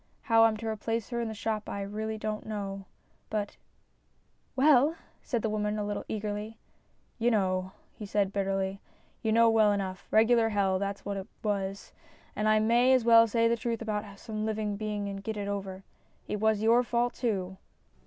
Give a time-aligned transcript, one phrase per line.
[0.23, 2.85] How I'm to replace her in the shop I really don't know.
[3.29, 3.57] But
[4.55, 6.57] ""Well," said the woman a little eagerly."
[7.19, 8.81] You know," he said bitterly,"
[9.21, 10.07] you know well enough.
[10.09, 11.93] Regular hell, that's what it was,
[12.35, 15.21] and I may as well say the truth about it to some living being and
[15.23, 15.83] get it over.
[16.27, 17.57] It was your fault too."